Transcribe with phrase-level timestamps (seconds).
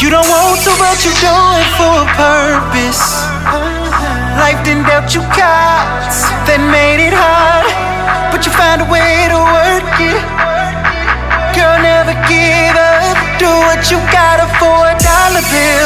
[0.00, 3.02] You don't want to, but you do it for a purpose.
[4.42, 7.70] Life didn't dealt you cards, that made it hard.
[8.34, 10.18] But you find a way to work it.
[11.54, 13.16] Girl, never give up.
[13.38, 15.83] Do what you gotta for a dollar bill.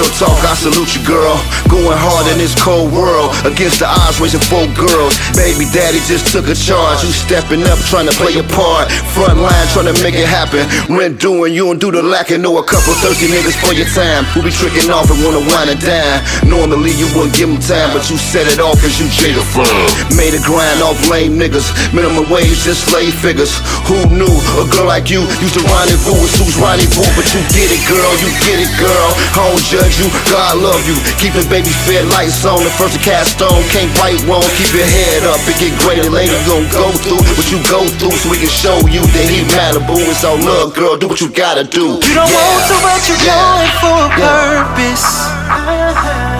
[0.00, 1.36] Real talk, I salute you, girl.
[1.68, 3.36] Going hard in this cold world.
[3.44, 5.12] Against the odds, raising four girls.
[5.36, 7.04] Baby daddy just took a charge.
[7.04, 8.88] You stepping up, trying to play your part.
[9.12, 10.64] Front line, trying to make it happen.
[10.88, 12.40] Rent doing, you don't do the lacking.
[12.40, 14.24] Know a couple thirsty niggas for your time.
[14.32, 16.24] Who be tricking off and wanna wind and dine.
[16.48, 19.68] Normally you wouldn't give them time, but you set it off cause you Jada Fun.
[20.16, 21.68] Made a grind off lame niggas.
[21.92, 23.52] Minimum wage, just slave figures.
[23.84, 27.04] Who knew a girl like you used to rendezvous with Sue's rendezvous?
[27.12, 29.08] But you get it, girl, you get it, girl.
[29.36, 30.94] I don't judge you, God love you.
[31.18, 32.62] Keep the baby fed lights on.
[32.62, 34.44] The first to cast stone, can't bite wrong.
[34.56, 36.34] Keep your head up, it get greater later.
[36.46, 39.42] You gon' go through what you go through so we can show you that he
[39.50, 39.98] Malibu.
[40.10, 40.96] It's all love, girl.
[40.96, 41.98] Do what you gotta do.
[42.02, 42.38] You don't yeah.
[42.38, 43.66] want to, but you yeah.
[43.66, 45.06] it for a purpose.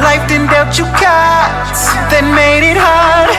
[0.00, 3.34] Life didn't dealt you cards, then made it hard.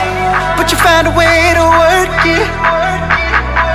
[0.56, 2.48] But you find a way to work it.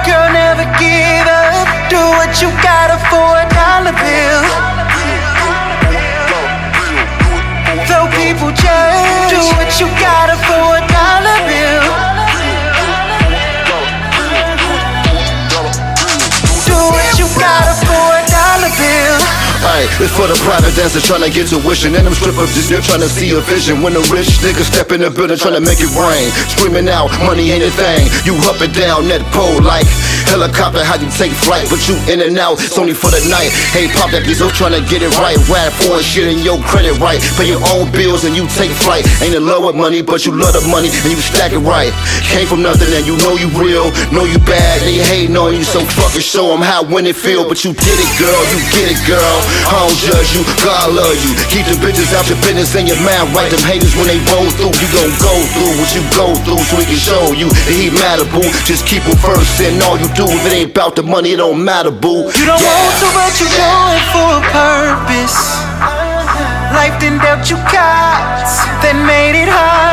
[0.06, 1.68] Girl, never give up.
[1.92, 4.47] Do what you gotta for a dollar bill.
[9.80, 10.77] You gotta for
[20.02, 21.94] It's for the private dancer trying to get tuition.
[21.94, 23.86] And them strippers just there trying to see a vision.
[23.86, 26.34] When the rich niggas step in the building trying to make it rain.
[26.50, 28.10] Screaming out, money ain't a thing.
[28.26, 29.86] You up and down that pole like
[30.30, 31.70] helicopter, how you take flight.
[31.70, 33.54] But you in and out, it's only for the night.
[33.76, 35.38] Hey, pop that diesel trying to get it right.
[35.46, 37.22] Rap for shit in your credit right.
[37.38, 39.06] Pay your own bills and you take flight.
[39.22, 41.94] Ain't in love with money, but you love the money and you stack it right.
[42.34, 44.82] Came from nothing and you know you real, know you bad.
[44.82, 47.48] They hating on you, so fucking show them how when it feel.
[47.48, 49.38] But you did it, girl, you get it, girl.
[49.68, 51.36] I don't judge you, God love you.
[51.52, 53.52] Keep the bitches out your business and your mind right.
[53.52, 56.80] Them haters when they roll through, you gon' go through what you go through so
[56.80, 58.48] we can show you that he matter, boo.
[58.64, 60.24] Just keep it first and all you do.
[60.24, 62.32] If it ain't about the money, it don't matter, boo.
[62.32, 62.80] You don't yeah.
[62.80, 65.40] want to, but you do it for a purpose.
[66.72, 69.87] Life didn't dealt you cards, then made it hard.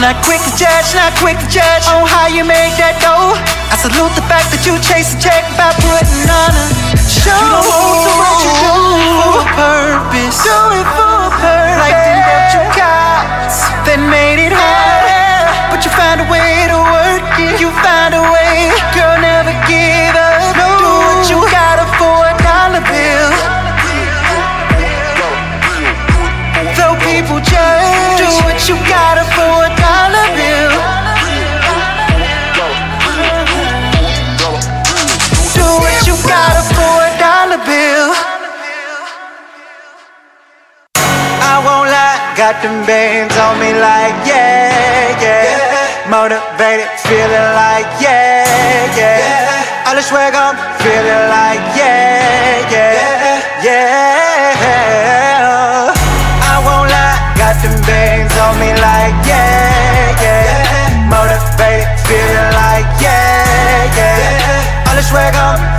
[0.00, 3.36] I'm not quick to judge, not quick to judge on how you make that dough.
[3.68, 7.36] I salute the fact that you chase a check by putting on a show.
[7.36, 7.68] You know
[8.16, 8.80] what you do
[9.20, 10.40] for a purpose.
[10.40, 11.19] Do it for
[42.40, 46.08] Got them bands on me like, yeah, yeah.
[46.08, 49.84] Motivated, feeling like, yeah, yeah.
[49.84, 54.56] All the swag I'm feeling like, yeah, yeah, yeah.
[55.92, 61.12] I won't lie, got them bands on me like, yeah, yeah.
[61.12, 64.88] Motivated, feeling like, yeah, yeah.
[64.88, 65.69] All the swag I'm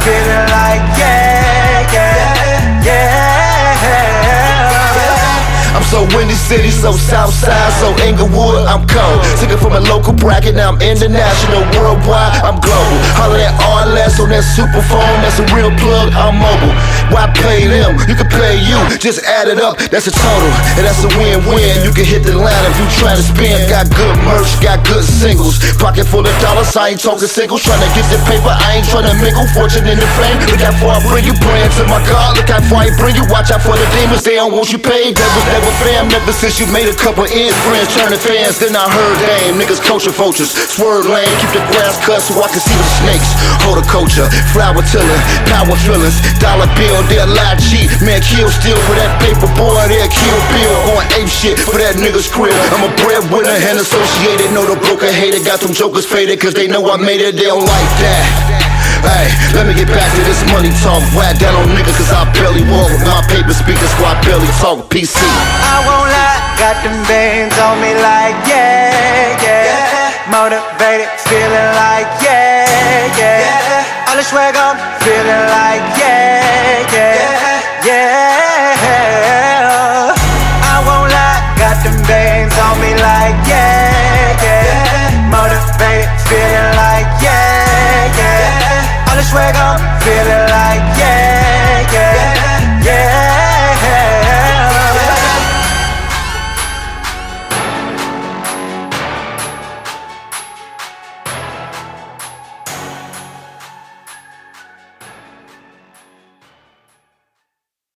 [5.91, 9.19] so windy city, so south side, so Englewood, I'm cold.
[9.43, 12.97] Took it from a local bracket, now I'm international, worldwide, I'm global.
[13.19, 16.71] Holler that RLS on that super phone, that's a real plug, I'm mobile.
[17.11, 17.99] Why pay them?
[18.07, 21.83] You can pay you, just add it up, that's a total, and that's a win-win.
[21.83, 23.67] You can hit the line if you try to spend.
[23.67, 25.59] Got good merch, got good singles.
[25.75, 27.67] Pocket full of dollars, I ain't talking singles.
[27.67, 29.43] Trying to get the paper, I ain't trying to mingle.
[29.51, 31.35] Fortune in the fame, look how far I bring you.
[31.35, 33.27] Praying to my God, look how far I bring you.
[33.27, 35.19] Watch out for the demons, they don't want you paid.
[35.19, 38.61] Was never fam ever since you made a couple ends, friends turning fans.
[38.61, 42.47] Then I heard damn niggas culture vultures, swerve lane, keep the grass cut so I
[42.49, 43.29] can see the snakes.
[43.65, 45.19] Hold a culture, flower tiller,
[45.49, 47.89] power feelings, dollar bill, they'll lie cheap.
[48.05, 50.75] Man, kill still for that paper boy, they'll kill bill.
[50.93, 52.53] Going ape shit for that nigga's crib.
[52.73, 54.53] I'm a breadwinner and associated.
[54.53, 57.49] Know the broker hater got them jokers faded, cause they know I made it, they
[57.49, 58.61] don't like that.
[59.01, 61.01] Hey, let me get back to this money talk.
[61.17, 62.85] Whack down on niggas cause I barely walk.
[62.93, 65.19] With my paper the speaker squad barely talk PC.
[65.19, 69.67] I won't lie, got them bands on me like yeah, yeah.
[69.67, 70.31] yeah.
[70.31, 73.43] Motivated, feeling like yeah, yeah.
[73.43, 74.07] yeah.
[74.07, 77.15] All the swag on, feeling like yeah, yeah.
[77.19, 77.40] yeah.